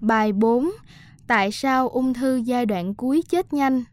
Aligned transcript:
Bài 0.00 0.32
4. 0.32 0.70
Tại 1.26 1.52
sao 1.52 1.88
ung 1.88 2.14
thư 2.14 2.36
giai 2.36 2.66
đoạn 2.66 2.94
cuối 2.94 3.22
chết 3.28 3.52
nhanh? 3.52 3.84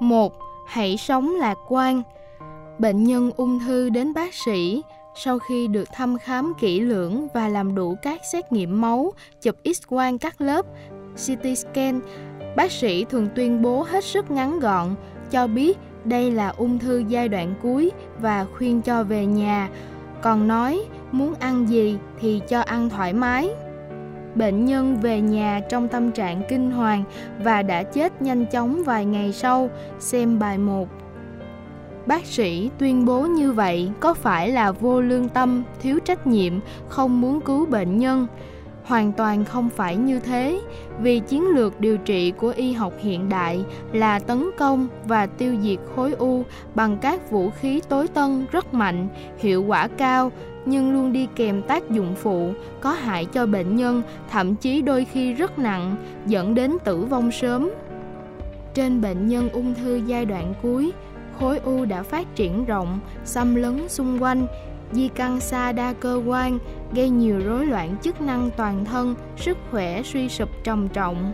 Một, 0.00 0.32
hãy 0.66 0.96
sống 0.96 1.34
lạc 1.36 1.56
quan. 1.68 2.02
Bệnh 2.78 3.04
nhân 3.04 3.30
ung 3.36 3.60
thư 3.60 3.88
đến 3.88 4.14
bác 4.14 4.34
sĩ 4.34 4.82
sau 5.14 5.38
khi 5.38 5.66
được 5.66 5.88
thăm 5.92 6.18
khám 6.18 6.52
kỹ 6.60 6.80
lưỡng 6.80 7.28
và 7.34 7.48
làm 7.48 7.74
đủ 7.74 7.96
các 8.02 8.20
xét 8.32 8.52
nghiệm 8.52 8.80
máu, 8.80 9.12
chụp 9.42 9.56
X-quang 9.64 10.18
các 10.18 10.40
lớp, 10.40 10.66
CT 11.14 11.58
scan, 11.58 12.00
bác 12.56 12.72
sĩ 12.72 13.04
thường 13.04 13.28
tuyên 13.34 13.62
bố 13.62 13.82
hết 13.82 14.04
sức 14.04 14.30
ngắn 14.30 14.60
gọn, 14.60 14.94
cho 15.30 15.46
biết 15.46 15.78
đây 16.04 16.30
là 16.30 16.48
ung 16.48 16.78
thư 16.78 17.04
giai 17.08 17.28
đoạn 17.28 17.54
cuối 17.62 17.90
và 18.20 18.46
khuyên 18.56 18.82
cho 18.82 19.04
về 19.04 19.26
nhà. 19.26 19.70
Còn 20.24 20.48
nói 20.48 20.84
muốn 21.12 21.34
ăn 21.34 21.68
gì 21.68 21.98
thì 22.20 22.40
cho 22.48 22.60
ăn 22.60 22.90
thoải 22.90 23.12
mái. 23.12 23.50
Bệnh 24.34 24.64
nhân 24.64 25.00
về 25.00 25.20
nhà 25.20 25.60
trong 25.70 25.88
tâm 25.88 26.12
trạng 26.12 26.42
kinh 26.48 26.70
hoàng 26.70 27.04
và 27.38 27.62
đã 27.62 27.82
chết 27.82 28.22
nhanh 28.22 28.46
chóng 28.46 28.82
vài 28.84 29.04
ngày 29.04 29.32
sau, 29.32 29.70
xem 29.98 30.38
bài 30.38 30.58
1. 30.58 30.88
Bác 32.06 32.26
sĩ 32.26 32.70
tuyên 32.78 33.04
bố 33.04 33.20
như 33.22 33.52
vậy 33.52 33.90
có 34.00 34.14
phải 34.14 34.50
là 34.50 34.72
vô 34.72 35.00
lương 35.00 35.28
tâm, 35.28 35.64
thiếu 35.80 35.98
trách 36.04 36.26
nhiệm, 36.26 36.52
không 36.88 37.20
muốn 37.20 37.40
cứu 37.40 37.66
bệnh 37.66 37.98
nhân? 37.98 38.26
Hoàn 38.84 39.12
toàn 39.12 39.44
không 39.44 39.68
phải 39.68 39.96
như 39.96 40.20
thế, 40.20 40.60
vì 41.00 41.20
chiến 41.20 41.48
lược 41.48 41.80
điều 41.80 41.98
trị 41.98 42.30
của 42.30 42.52
y 42.56 42.72
học 42.72 42.92
hiện 42.98 43.28
đại 43.28 43.64
là 43.92 44.18
tấn 44.18 44.50
công 44.58 44.88
và 45.04 45.26
tiêu 45.26 45.56
diệt 45.62 45.78
khối 45.96 46.12
u 46.12 46.44
bằng 46.74 46.98
các 46.98 47.30
vũ 47.30 47.50
khí 47.50 47.80
tối 47.88 48.08
tân 48.08 48.46
rất 48.52 48.74
mạnh, 48.74 49.08
hiệu 49.38 49.64
quả 49.64 49.88
cao, 49.88 50.32
nhưng 50.66 50.92
luôn 50.92 51.12
đi 51.12 51.28
kèm 51.36 51.62
tác 51.62 51.90
dụng 51.90 52.14
phụ, 52.14 52.52
có 52.80 52.92
hại 52.92 53.24
cho 53.24 53.46
bệnh 53.46 53.76
nhân, 53.76 54.02
thậm 54.30 54.54
chí 54.54 54.82
đôi 54.82 55.04
khi 55.04 55.32
rất 55.32 55.58
nặng, 55.58 55.96
dẫn 56.26 56.54
đến 56.54 56.76
tử 56.84 57.04
vong 57.04 57.32
sớm. 57.32 57.70
Trên 58.74 59.00
bệnh 59.00 59.28
nhân 59.28 59.48
ung 59.48 59.74
thư 59.74 60.00
giai 60.06 60.24
đoạn 60.24 60.54
cuối, 60.62 60.92
khối 61.38 61.58
u 61.58 61.84
đã 61.84 62.02
phát 62.02 62.34
triển 62.34 62.64
rộng, 62.64 63.00
xâm 63.24 63.54
lấn 63.54 63.88
xung 63.88 64.22
quanh 64.22 64.46
di 64.92 65.08
căn 65.08 65.40
xa 65.40 65.72
đa 65.72 65.92
cơ 65.92 66.22
quan 66.26 66.58
gây 66.94 67.08
nhiều 67.08 67.40
rối 67.46 67.66
loạn 67.66 67.96
chức 68.02 68.20
năng 68.20 68.50
toàn 68.56 68.84
thân, 68.84 69.14
sức 69.36 69.58
khỏe 69.70 70.02
suy 70.02 70.28
sụp 70.28 70.48
trầm 70.64 70.88
trọng. 70.88 71.32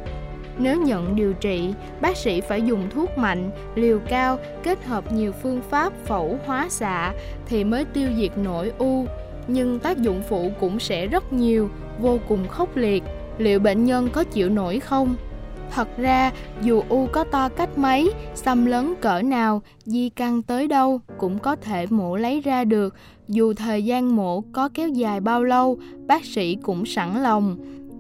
Nếu 0.59 0.83
nhận 0.83 1.17
điều 1.17 1.33
trị, 1.33 1.75
bác 2.01 2.17
sĩ 2.17 2.41
phải 2.41 2.63
dùng 2.63 2.91
thuốc 2.91 3.19
mạnh, 3.19 3.51
liều 3.75 3.99
cao 4.09 4.39
kết 4.63 4.85
hợp 4.85 5.13
nhiều 5.13 5.33
phương 5.43 5.61
pháp 5.71 5.93
phẫu 6.05 6.39
hóa 6.47 6.69
xạ 6.69 7.13
thì 7.47 7.65
mới 7.65 7.85
tiêu 7.85 8.09
diệt 8.17 8.39
nổi 8.39 8.73
u, 8.79 9.07
nhưng 9.47 9.79
tác 9.79 9.99
dụng 9.99 10.23
phụ 10.29 10.53
cũng 10.61 10.81
sẽ 10.81 11.07
rất 11.07 11.33
nhiều, 11.33 11.71
vô 12.01 12.19
cùng 12.29 12.49
khốc 12.49 12.77
liệt. 12.77 13.03
Liệu 13.39 13.61
bệnh 13.61 13.85
nhân 13.85 14.09
có 14.13 14.25
chịu 14.25 14.51
nổi 14.51 14.81
không? 14.81 15.17
Thật 15.75 15.89
ra, 15.97 16.33
dù 16.63 16.83
u 16.89 17.07
có 17.13 17.25
to 17.25 17.49
cách 17.49 17.79
mấy, 17.79 18.13
xâm 18.35 18.67
lớn 18.67 18.95
cỡ 19.01 19.23
nào, 19.23 19.63
di 19.85 20.09
căn 20.09 20.43
tới 20.43 20.67
đâu 20.67 21.01
cũng 21.19 21.39
có 21.39 21.57
thể 21.57 21.87
mổ 21.91 22.17
lấy 22.17 22.41
ra 22.41 22.65
được. 22.65 22.95
Dù 23.29 23.55
thời 23.55 23.85
gian 23.85 24.17
mổ 24.17 24.41
có 24.53 24.69
kéo 24.75 24.89
dài 24.89 25.21
bao 25.21 25.45
lâu, 25.45 25.79
bác 26.07 26.25
sĩ 26.25 26.57
cũng 26.63 26.87
sẵn 26.87 27.23
lòng. 27.23 27.57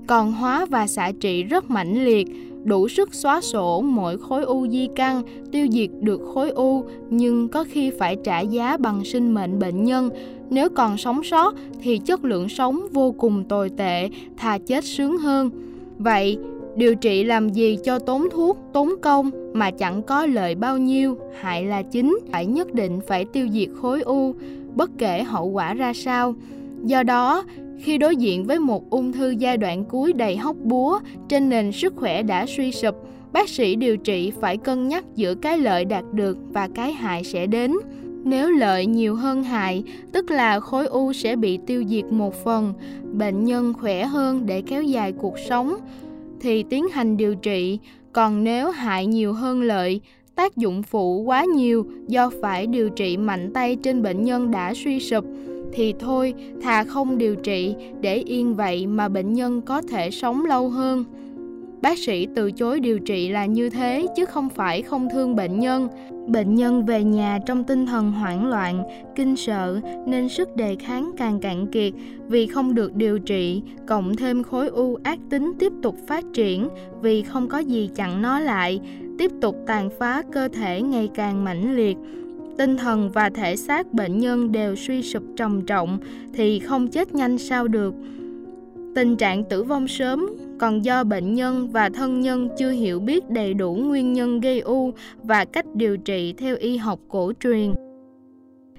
Còn 0.06 0.32
hóa 0.32 0.66
và 0.66 0.86
xạ 0.86 1.12
trị 1.20 1.42
rất 1.42 1.70
mãnh 1.70 2.04
liệt, 2.04 2.26
đủ 2.64 2.88
sức 2.88 3.14
xóa 3.14 3.40
sổ 3.40 3.80
mỗi 3.80 4.18
khối 4.18 4.42
u 4.42 4.68
di 4.68 4.88
căn, 4.96 5.22
tiêu 5.52 5.66
diệt 5.70 5.90
được 6.00 6.20
khối 6.34 6.50
u, 6.50 6.84
nhưng 7.10 7.48
có 7.48 7.64
khi 7.70 7.90
phải 7.90 8.16
trả 8.24 8.40
giá 8.40 8.76
bằng 8.76 9.04
sinh 9.04 9.34
mệnh 9.34 9.58
bệnh 9.58 9.84
nhân. 9.84 10.10
Nếu 10.50 10.68
còn 10.68 10.96
sống 10.96 11.24
sót 11.24 11.54
thì 11.82 11.98
chất 11.98 12.24
lượng 12.24 12.48
sống 12.48 12.86
vô 12.92 13.12
cùng 13.12 13.44
tồi 13.44 13.70
tệ, 13.76 14.10
thà 14.36 14.58
chết 14.58 14.84
sướng 14.84 15.18
hơn. 15.18 15.50
Vậy, 15.98 16.38
Điều 16.76 16.94
trị 16.94 17.24
làm 17.24 17.48
gì 17.48 17.78
cho 17.84 17.98
tốn 17.98 18.28
thuốc, 18.30 18.58
tốn 18.72 18.90
công 19.02 19.30
mà 19.52 19.70
chẳng 19.70 20.02
có 20.02 20.26
lợi 20.26 20.54
bao 20.54 20.78
nhiêu, 20.78 21.18
hại 21.40 21.64
là 21.64 21.82
chính, 21.82 22.18
phải 22.32 22.46
nhất 22.46 22.74
định 22.74 23.00
phải 23.06 23.24
tiêu 23.24 23.48
diệt 23.52 23.68
khối 23.74 24.00
u, 24.00 24.34
bất 24.74 24.90
kể 24.98 25.22
hậu 25.22 25.46
quả 25.46 25.74
ra 25.74 25.92
sao. 25.92 26.34
Do 26.84 27.02
đó, 27.02 27.44
khi 27.82 27.98
đối 27.98 28.16
diện 28.16 28.44
với 28.44 28.58
một 28.58 28.90
ung 28.90 29.12
thư 29.12 29.30
giai 29.30 29.56
đoạn 29.56 29.84
cuối 29.84 30.12
đầy 30.12 30.36
hóc 30.36 30.56
búa, 30.62 31.00
trên 31.28 31.48
nền 31.48 31.72
sức 31.72 31.94
khỏe 31.96 32.22
đã 32.22 32.46
suy 32.46 32.72
sụp, 32.72 32.94
bác 33.32 33.48
sĩ 33.48 33.76
điều 33.76 33.96
trị 33.96 34.32
phải 34.40 34.56
cân 34.56 34.88
nhắc 34.88 35.04
giữa 35.16 35.34
cái 35.34 35.58
lợi 35.58 35.84
đạt 35.84 36.04
được 36.12 36.38
và 36.52 36.68
cái 36.74 36.92
hại 36.92 37.24
sẽ 37.24 37.46
đến. 37.46 37.72
Nếu 38.24 38.50
lợi 38.50 38.86
nhiều 38.86 39.14
hơn 39.14 39.42
hại, 39.42 39.84
tức 40.12 40.30
là 40.30 40.60
khối 40.60 40.86
u 40.86 41.12
sẽ 41.12 41.36
bị 41.36 41.58
tiêu 41.66 41.84
diệt 41.88 42.04
một 42.04 42.44
phần, 42.44 42.72
bệnh 43.12 43.44
nhân 43.44 43.72
khỏe 43.72 44.04
hơn 44.04 44.46
để 44.46 44.62
kéo 44.62 44.82
dài 44.82 45.12
cuộc 45.12 45.38
sống 45.48 45.74
thì 46.40 46.62
tiến 46.62 46.88
hành 46.88 47.16
điều 47.16 47.34
trị, 47.34 47.78
còn 48.12 48.44
nếu 48.44 48.70
hại 48.70 49.06
nhiều 49.06 49.32
hơn 49.32 49.62
lợi, 49.62 50.00
tác 50.34 50.56
dụng 50.56 50.82
phụ 50.82 51.22
quá 51.22 51.44
nhiều 51.44 51.86
do 52.08 52.30
phải 52.42 52.66
điều 52.66 52.88
trị 52.88 53.16
mạnh 53.16 53.50
tay 53.54 53.76
trên 53.82 54.02
bệnh 54.02 54.24
nhân 54.24 54.50
đã 54.50 54.74
suy 54.74 55.00
sụp 55.00 55.24
thì 55.72 55.94
thôi, 55.98 56.34
thà 56.62 56.84
không 56.84 57.18
điều 57.18 57.36
trị 57.36 57.74
để 58.00 58.14
yên 58.16 58.54
vậy 58.54 58.86
mà 58.86 59.08
bệnh 59.08 59.32
nhân 59.32 59.62
có 59.62 59.82
thể 59.82 60.10
sống 60.10 60.44
lâu 60.44 60.68
hơn. 60.68 61.04
Bác 61.82 61.98
sĩ 61.98 62.26
từ 62.34 62.52
chối 62.52 62.80
điều 62.80 62.98
trị 62.98 63.28
là 63.28 63.46
như 63.46 63.70
thế 63.70 64.06
chứ 64.16 64.24
không 64.24 64.48
phải 64.48 64.82
không 64.82 65.08
thương 65.12 65.36
bệnh 65.36 65.60
nhân. 65.60 65.88
Bệnh 66.26 66.54
nhân 66.54 66.86
về 66.86 67.04
nhà 67.04 67.38
trong 67.46 67.64
tinh 67.64 67.86
thần 67.86 68.12
hoảng 68.12 68.50
loạn, 68.50 68.82
kinh 69.16 69.36
sợ 69.36 69.80
nên 70.06 70.28
sức 70.28 70.56
đề 70.56 70.76
kháng 70.76 71.10
càng 71.16 71.40
cạn 71.40 71.66
kiệt. 71.66 71.92
Vì 72.28 72.46
không 72.46 72.74
được 72.74 72.94
điều 72.94 73.18
trị, 73.18 73.62
cộng 73.86 74.16
thêm 74.16 74.42
khối 74.42 74.68
u 74.68 74.98
ác 75.02 75.18
tính 75.30 75.52
tiếp 75.58 75.72
tục 75.82 75.96
phát 76.06 76.24
triển 76.34 76.68
vì 77.02 77.22
không 77.22 77.48
có 77.48 77.58
gì 77.58 77.90
chặn 77.94 78.22
nó 78.22 78.40
lại, 78.40 78.80
tiếp 79.18 79.30
tục 79.40 79.56
tàn 79.66 79.90
phá 79.98 80.22
cơ 80.32 80.48
thể 80.48 80.82
ngày 80.82 81.10
càng 81.14 81.44
mãnh 81.44 81.76
liệt. 81.76 81.96
Tinh 82.58 82.76
thần 82.76 83.10
và 83.10 83.30
thể 83.30 83.56
xác 83.56 83.92
bệnh 83.92 84.18
nhân 84.18 84.52
đều 84.52 84.76
suy 84.76 85.02
sụp 85.02 85.22
trầm 85.36 85.62
trọng 85.66 85.98
thì 86.32 86.58
không 86.58 86.88
chết 86.88 87.14
nhanh 87.14 87.38
sao 87.38 87.68
được. 87.68 87.94
Tình 88.94 89.16
trạng 89.16 89.44
tử 89.44 89.62
vong 89.62 89.88
sớm 89.88 90.26
còn 90.60 90.84
do 90.84 91.04
bệnh 91.04 91.34
nhân 91.34 91.72
và 91.72 91.88
thân 91.88 92.20
nhân 92.20 92.48
chưa 92.58 92.70
hiểu 92.70 93.00
biết 93.00 93.30
đầy 93.30 93.54
đủ 93.54 93.74
nguyên 93.74 94.12
nhân 94.12 94.40
gây 94.40 94.60
u 94.60 94.92
và 95.22 95.44
cách 95.44 95.66
điều 95.74 95.96
trị 95.96 96.34
theo 96.38 96.56
y 96.56 96.76
học 96.76 96.98
cổ 97.08 97.32
truyền 97.40 97.74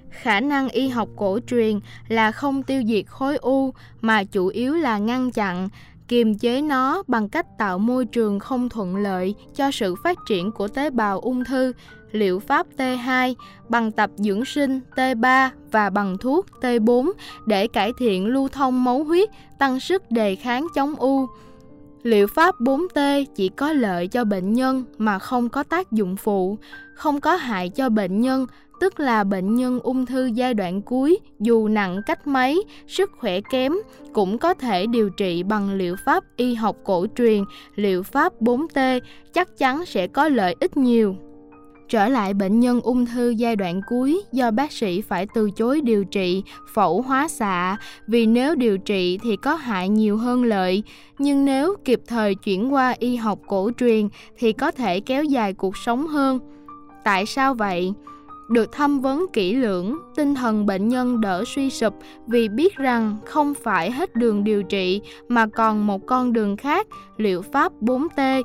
khả 0.10 0.40
năng 0.40 0.70
y 0.70 0.88
học 0.88 1.10
cổ 1.16 1.40
truyền 1.48 1.80
là 2.08 2.32
không 2.32 2.64
tiêu 2.64 2.84
diệt 2.88 3.06
khối 3.08 3.36
u 3.38 3.74
mà 4.02 4.24
chủ 4.24 4.48
yếu 4.48 4.76
là 4.76 4.98
ngăn 4.98 5.32
chặn 5.32 5.70
kiềm 6.08 6.38
chế 6.38 6.62
nó 6.62 7.04
bằng 7.08 7.30
cách 7.30 7.58
tạo 7.58 7.80
môi 7.80 8.06
trường 8.06 8.40
không 8.40 8.70
thuận 8.70 8.96
lợi 8.96 9.36
cho 9.56 9.72
sự 9.72 9.96
phát 10.04 10.18
triển 10.28 10.52
của 10.52 10.68
tế 10.68 10.90
bào 10.90 11.20
ung 11.20 11.44
thư 11.44 11.74
liệu 12.12 12.40
pháp 12.40 12.68
T2 12.78 13.34
bằng 13.70 13.92
tập 13.92 14.10
dưỡng 14.16 14.46
sinh 14.46 14.80
T3 14.96 15.50
và 15.72 15.90
bằng 15.90 16.18
thuốc 16.18 16.46
T4 16.62 17.12
để 17.46 17.68
cải 17.68 17.92
thiện 18.00 18.26
lưu 18.28 18.48
thông 18.48 18.84
máu 18.84 19.04
huyết, 19.04 19.30
tăng 19.60 19.80
sức 19.80 20.12
đề 20.12 20.36
kháng 20.36 20.68
chống 20.76 20.96
u. 20.96 21.28
Liệu 22.04 22.28
pháp 22.28 22.62
4T 22.62 23.26
chỉ 23.36 23.50
có 23.50 23.74
lợi 23.74 24.08
cho 24.08 24.24
bệnh 24.24 24.54
nhân 24.54 24.84
mà 24.98 25.20
không 25.20 25.50
có 25.50 25.64
tác 25.64 25.92
dụng 25.92 26.16
phụ, 26.16 26.58
không 26.96 27.22
có 27.22 27.36
hại 27.36 27.70
cho 27.70 27.90
bệnh 27.90 28.22
nhân, 28.22 28.46
tức 28.80 29.00
là 29.00 29.24
bệnh 29.24 29.56
nhân 29.56 29.80
ung 29.80 30.06
thư 30.06 30.26
giai 30.26 30.54
đoạn 30.54 30.82
cuối 30.82 31.20
dù 31.40 31.68
nặng 31.68 32.02
cách 32.06 32.28
mấy, 32.28 32.64
sức 32.88 33.12
khỏe 33.20 33.42
kém 33.52 33.74
cũng 34.14 34.38
có 34.38 34.54
thể 34.54 34.86
điều 34.86 35.10
trị 35.10 35.44
bằng 35.44 35.74
liệu 35.74 35.96
pháp 36.06 36.24
y 36.36 36.54
học 36.54 36.78
cổ 36.84 37.06
truyền, 37.18 37.44
liệu 37.76 38.04
pháp 38.04 38.42
4T 38.42 39.00
chắc 39.34 39.58
chắn 39.58 39.86
sẽ 39.86 40.08
có 40.08 40.28
lợi 40.28 40.56
ích 40.60 40.78
nhiều. 40.78 41.16
Trở 41.92 42.08
lại 42.08 42.34
bệnh 42.34 42.60
nhân 42.60 42.82
ung 42.82 43.06
thư 43.06 43.30
giai 43.30 43.56
đoạn 43.56 43.82
cuối 43.88 44.22
do 44.32 44.52
bác 44.52 44.72
sĩ 44.72 45.02
phải 45.02 45.28
từ 45.34 45.52
chối 45.52 45.82
điều 45.82 46.06
trị, 46.06 46.44
phẫu 46.74 47.02
hóa 47.02 47.28
xạ 47.28 47.78
vì 48.08 48.26
nếu 48.26 48.56
điều 48.56 48.78
trị 48.78 49.20
thì 49.24 49.36
có 49.36 49.56
hại 49.56 49.90
nhiều 49.90 50.18
hơn 50.18 50.44
lợi, 50.44 50.84
nhưng 51.20 51.46
nếu 51.46 51.76
kịp 51.86 52.02
thời 52.08 52.36
chuyển 52.36 52.74
qua 52.74 52.96
y 53.00 53.16
học 53.16 53.40
cổ 53.48 53.72
truyền 53.78 54.10
thì 54.38 54.54
có 54.54 54.72
thể 54.72 55.00
kéo 55.00 55.24
dài 55.24 55.54
cuộc 55.54 55.78
sống 55.78 56.08
hơn. 56.08 56.40
Tại 57.04 57.26
sao 57.26 57.54
vậy? 57.54 57.94
Được 58.50 58.72
thăm 58.72 59.00
vấn 59.00 59.26
kỹ 59.34 59.56
lưỡng, 59.56 59.98
tinh 60.16 60.36
thần 60.36 60.66
bệnh 60.66 60.88
nhân 60.88 61.22
đỡ 61.22 61.44
suy 61.48 61.70
sụp 61.70 61.94
vì 62.28 62.50
biết 62.50 62.78
rằng 62.78 63.18
không 63.26 63.54
phải 63.54 63.92
hết 63.92 64.16
đường 64.16 64.44
điều 64.44 64.64
trị 64.64 65.02
mà 65.28 65.46
còn 65.48 65.88
một 65.88 66.06
con 66.06 66.34
đường 66.34 66.58
khác, 66.58 66.88
liệu 67.18 67.42
pháp 67.42 67.72
4T 67.82 68.44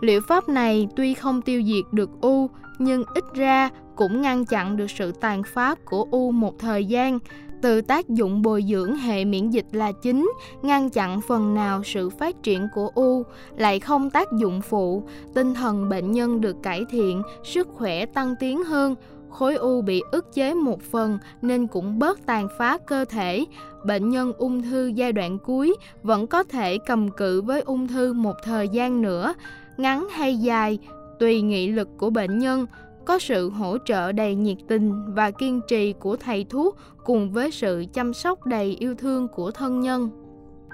Liệu 0.00 0.20
pháp 0.20 0.48
này 0.48 0.88
tuy 0.96 1.14
không 1.14 1.42
tiêu 1.42 1.62
diệt 1.66 1.84
được 1.92 2.10
u, 2.20 2.50
nhưng 2.78 3.04
ít 3.14 3.24
ra 3.34 3.70
cũng 3.96 4.22
ngăn 4.22 4.44
chặn 4.44 4.76
được 4.76 4.90
sự 4.90 5.12
tàn 5.12 5.42
phá 5.54 5.74
của 5.84 6.06
u 6.10 6.30
một 6.30 6.58
thời 6.58 6.84
gian. 6.84 7.18
Từ 7.62 7.80
tác 7.80 8.08
dụng 8.08 8.42
bồi 8.42 8.64
dưỡng 8.68 8.96
hệ 8.96 9.24
miễn 9.24 9.50
dịch 9.50 9.66
là 9.72 9.92
chính, 9.92 10.32
ngăn 10.62 10.90
chặn 10.90 11.20
phần 11.28 11.54
nào 11.54 11.82
sự 11.84 12.10
phát 12.10 12.42
triển 12.42 12.68
của 12.74 12.90
u, 12.94 13.22
lại 13.56 13.80
không 13.80 14.10
tác 14.10 14.32
dụng 14.32 14.60
phụ, 14.60 15.02
tinh 15.34 15.54
thần 15.54 15.88
bệnh 15.88 16.12
nhân 16.12 16.40
được 16.40 16.56
cải 16.62 16.84
thiện, 16.90 17.22
sức 17.44 17.68
khỏe 17.68 18.06
tăng 18.06 18.34
tiến 18.40 18.64
hơn, 18.64 18.94
khối 19.30 19.54
u 19.54 19.82
bị 19.82 20.02
ức 20.12 20.34
chế 20.34 20.54
một 20.54 20.82
phần 20.82 21.18
nên 21.42 21.66
cũng 21.66 21.98
bớt 21.98 22.26
tàn 22.26 22.48
phá 22.58 22.78
cơ 22.86 23.04
thể. 23.04 23.44
Bệnh 23.84 24.08
nhân 24.08 24.32
ung 24.38 24.62
thư 24.62 24.86
giai 24.86 25.12
đoạn 25.12 25.38
cuối 25.38 25.74
vẫn 26.02 26.26
có 26.26 26.42
thể 26.42 26.78
cầm 26.86 27.10
cự 27.10 27.42
với 27.42 27.60
ung 27.60 27.88
thư 27.88 28.12
một 28.12 28.34
thời 28.44 28.68
gian 28.68 29.02
nữa, 29.02 29.34
ngắn 29.76 30.08
hay 30.10 30.36
dài, 30.36 30.78
tùy 31.18 31.42
nghị 31.42 31.72
lực 31.72 31.88
của 31.98 32.10
bệnh 32.10 32.38
nhân 32.38 32.66
có 33.04 33.18
sự 33.18 33.50
hỗ 33.50 33.78
trợ 33.84 34.12
đầy 34.12 34.34
nhiệt 34.34 34.56
tình 34.68 35.14
và 35.14 35.30
kiên 35.30 35.60
trì 35.68 35.92
của 35.92 36.16
thầy 36.16 36.44
thuốc 36.44 36.76
cùng 37.04 37.30
với 37.30 37.50
sự 37.50 37.84
chăm 37.92 38.14
sóc 38.14 38.46
đầy 38.46 38.76
yêu 38.80 38.94
thương 38.94 39.28
của 39.28 39.50
thân 39.50 39.80
nhân. 39.80 40.10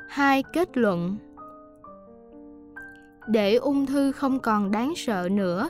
Hai 0.08 0.42
kết 0.52 0.76
luận 0.76 1.16
Để 3.26 3.54
ung 3.54 3.86
thư 3.86 4.12
không 4.12 4.38
còn 4.38 4.70
đáng 4.70 4.92
sợ 4.96 5.28
nữa, 5.32 5.68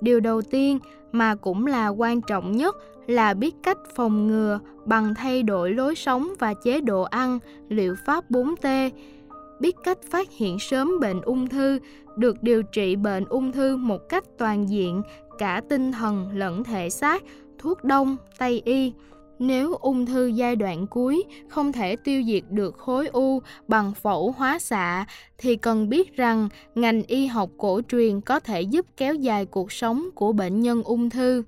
điều 0.00 0.20
đầu 0.20 0.42
tiên 0.42 0.78
mà 1.12 1.34
cũng 1.34 1.66
là 1.66 1.88
quan 1.88 2.20
trọng 2.20 2.52
nhất 2.52 2.76
là 3.06 3.34
biết 3.34 3.54
cách 3.62 3.78
phòng 3.94 4.26
ngừa 4.26 4.60
bằng 4.84 5.14
thay 5.14 5.42
đổi 5.42 5.72
lối 5.72 5.94
sống 5.94 6.32
và 6.38 6.54
chế 6.54 6.80
độ 6.80 7.02
ăn, 7.02 7.38
liệu 7.68 7.94
pháp 8.06 8.30
4T, 8.30 8.90
biết 9.62 9.76
cách 9.84 9.98
phát 10.10 10.28
hiện 10.36 10.58
sớm 10.58 11.00
bệnh 11.00 11.20
ung 11.20 11.48
thư, 11.48 11.78
được 12.16 12.42
điều 12.42 12.62
trị 12.62 12.96
bệnh 12.96 13.24
ung 13.24 13.52
thư 13.52 13.76
một 13.76 14.08
cách 14.08 14.24
toàn 14.38 14.68
diện, 14.68 15.02
cả 15.38 15.62
tinh 15.68 15.92
thần 15.92 16.30
lẫn 16.34 16.64
thể 16.64 16.90
xác, 16.90 17.22
thuốc 17.58 17.84
đông, 17.84 18.16
tây 18.38 18.62
y. 18.64 18.92
Nếu 19.38 19.74
ung 19.74 20.06
thư 20.06 20.26
giai 20.26 20.56
đoạn 20.56 20.86
cuối 20.86 21.24
không 21.48 21.72
thể 21.72 21.96
tiêu 21.96 22.22
diệt 22.26 22.42
được 22.50 22.78
khối 22.78 23.06
u 23.06 23.42
bằng 23.68 23.92
phẫu 23.94 24.34
hóa 24.36 24.58
xạ 24.58 25.06
thì 25.38 25.56
cần 25.56 25.88
biết 25.88 26.16
rằng 26.16 26.48
ngành 26.74 27.02
y 27.02 27.26
học 27.26 27.50
cổ 27.58 27.80
truyền 27.88 28.20
có 28.20 28.40
thể 28.40 28.60
giúp 28.60 28.86
kéo 28.96 29.14
dài 29.14 29.46
cuộc 29.46 29.72
sống 29.72 30.08
của 30.14 30.32
bệnh 30.32 30.60
nhân 30.60 30.82
ung 30.82 31.10
thư. 31.10 31.42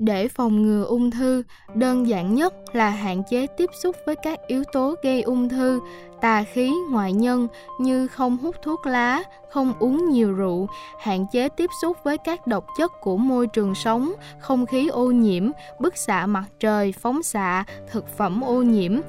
Để 0.00 0.28
phòng 0.28 0.62
ngừa 0.62 0.84
ung 0.84 1.10
thư, 1.10 1.42
đơn 1.74 2.08
giản 2.08 2.34
nhất 2.34 2.54
là 2.72 2.90
hạn 2.90 3.22
chế 3.30 3.46
tiếp 3.46 3.70
xúc 3.82 3.96
với 4.06 4.16
các 4.22 4.38
yếu 4.46 4.64
tố 4.72 4.94
gây 5.02 5.22
ung 5.22 5.48
thư, 5.48 5.80
tà 6.20 6.42
khí 6.42 6.72
ngoại 6.90 7.12
nhân 7.12 7.48
như 7.80 8.06
không 8.06 8.38
hút 8.38 8.56
thuốc 8.62 8.86
lá, 8.86 9.22
không 9.50 9.72
uống 9.78 10.08
nhiều 10.10 10.32
rượu, 10.32 10.68
hạn 11.00 11.26
chế 11.32 11.48
tiếp 11.48 11.70
xúc 11.82 11.96
với 12.04 12.18
các 12.18 12.46
độc 12.46 12.66
chất 12.78 12.92
của 13.00 13.16
môi 13.16 13.46
trường 13.46 13.74
sống, 13.74 14.12
không 14.38 14.66
khí 14.66 14.88
ô 14.88 15.10
nhiễm, 15.10 15.50
bức 15.80 15.96
xạ 15.96 16.26
mặt 16.26 16.44
trời, 16.60 16.92
phóng 16.92 17.22
xạ, 17.22 17.64
thực 17.90 18.16
phẩm 18.16 18.40
ô 18.40 18.62
nhiễm 18.62 19.00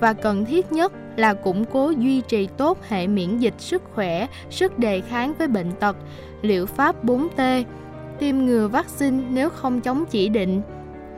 và 0.00 0.12
cần 0.12 0.44
thiết 0.44 0.72
nhất 0.72 0.92
là 1.16 1.34
củng 1.34 1.64
cố 1.64 1.90
duy 1.90 2.20
trì 2.20 2.46
tốt 2.46 2.78
hệ 2.88 3.06
miễn 3.06 3.38
dịch 3.38 3.54
sức 3.58 3.82
khỏe, 3.94 4.26
sức 4.50 4.78
đề 4.78 5.00
kháng 5.00 5.34
với 5.38 5.48
bệnh 5.48 5.72
tật. 5.80 5.96
Liệu 6.42 6.66
pháp 6.66 7.04
4T 7.04 7.64
tiêm 8.20 8.38
ngừa 8.38 8.68
vaccine 8.68 9.24
nếu 9.30 9.50
không 9.50 9.80
chống 9.80 10.04
chỉ 10.10 10.28
định. 10.28 10.62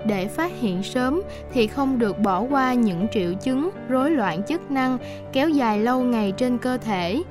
Để 0.06 0.26
phát 0.26 0.52
hiện 0.60 0.82
sớm 0.82 1.22
thì 1.52 1.66
không 1.66 1.98
được 1.98 2.18
bỏ 2.18 2.40
qua 2.40 2.74
những 2.74 3.06
triệu 3.14 3.34
chứng 3.34 3.70
rối 3.88 4.10
loạn 4.10 4.42
chức 4.48 4.70
năng 4.70 4.98
kéo 5.32 5.48
dài 5.48 5.78
lâu 5.78 6.00
ngày 6.00 6.32
trên 6.36 6.58
cơ 6.58 6.76
thể. 6.78 7.22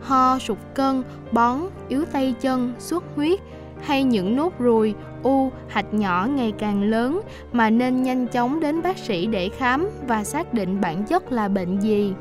Ho, 0.00 0.38
sụt 0.38 0.58
cân, 0.74 1.02
bón, 1.32 1.60
yếu 1.88 2.04
tay 2.04 2.34
chân 2.40 2.72
xuất 2.78 3.04
huyết 3.16 3.40
hay 3.82 4.04
những 4.04 4.36
nốt 4.36 4.58
ruồi, 4.58 4.94
u, 5.22 5.50
hạch 5.68 5.94
nhỏ 5.94 6.28
ngày 6.30 6.52
càng 6.58 6.82
lớn 6.82 7.20
mà 7.52 7.70
nên 7.70 8.02
nhanh 8.02 8.26
chóng 8.26 8.60
đến 8.60 8.82
bác 8.82 8.98
sĩ 8.98 9.26
để 9.26 9.48
khám 9.48 9.88
và 10.06 10.24
xác 10.24 10.54
định 10.54 10.80
bản 10.80 11.04
chất 11.04 11.32
là 11.32 11.48
bệnh 11.48 11.80
gì 11.80 12.12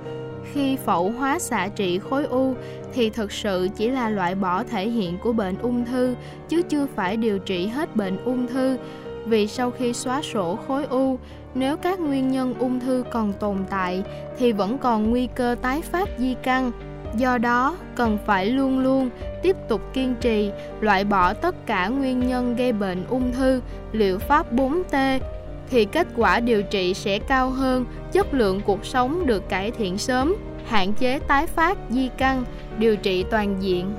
khi 0.54 0.76
phẫu 0.76 1.12
hóa 1.12 1.40
xạ 1.40 1.68
trị 1.76 2.00
khối 2.00 2.26
u, 2.26 2.54
thì 2.94 3.10
thực 3.10 3.32
sự 3.32 3.68
chỉ 3.76 3.90
là 3.90 4.10
loại 4.10 4.36
bỏ 4.36 4.64
thể 4.64 4.90
hiện 4.90 5.18
của 5.24 5.34
bệnh 5.34 5.58
ung 5.62 5.86
thư, 5.86 6.16
chứ 6.50 6.62
chưa 6.62 6.86
phải 6.96 7.18
điều 7.18 7.40
trị 7.40 7.68
hết 7.68 7.96
bệnh 7.96 8.18
ung 8.24 8.48
thư. 8.48 8.78
Vì 9.26 9.48
sau 9.48 9.72
khi 9.72 9.94
xóa 9.94 10.22
sổ 10.22 10.58
khối 10.68 10.86
u, 10.86 11.18
nếu 11.56 11.78
các 11.78 12.00
nguyên 12.00 12.32
nhân 12.32 12.54
ung 12.60 12.80
thư 12.80 13.04
còn 13.12 13.34
tồn 13.34 13.58
tại, 13.70 14.04
thì 14.38 14.52
vẫn 14.52 14.78
còn 14.78 15.10
nguy 15.10 15.28
cơ 15.36 15.56
tái 15.62 15.82
phát 15.82 16.10
di 16.18 16.36
căn. 16.44 16.72
Do 17.18 17.38
đó, 17.38 17.78
cần 17.96 18.18
phải 18.26 18.46
luôn 18.46 18.80
luôn 18.80 19.10
tiếp 19.44 19.56
tục 19.70 19.82
kiên 19.94 20.16
trì, 20.22 20.52
loại 20.82 21.04
bỏ 21.04 21.34
tất 21.34 21.66
cả 21.66 21.88
nguyên 21.88 22.28
nhân 22.28 22.56
gây 22.56 22.74
bệnh 22.74 23.06
ung 23.10 23.32
thư, 23.34 23.62
liệu 23.92 24.20
pháp 24.20 24.54
4T 24.54 25.20
thì 25.70 25.86
kết 25.86 26.08
quả 26.16 26.40
điều 26.40 26.64
trị 26.64 26.94
sẽ 26.94 27.20
cao 27.20 27.50
hơn, 27.50 27.86
chất 28.12 28.34
lượng 28.34 28.62
cuộc 28.66 28.86
sống 28.86 29.26
được 29.26 29.50
cải 29.50 29.72
thiện 29.72 29.98
sớm, 29.98 30.36
hạn 30.66 30.94
chế 30.94 31.20
tái 31.20 31.48
phát 31.48 31.78
di 31.90 32.10
căn, 32.18 32.44
điều 32.78 32.96
trị 32.96 33.26
toàn 33.32 33.56
diện. 33.60 33.94